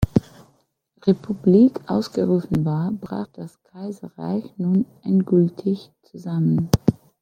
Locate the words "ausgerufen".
1.85-2.65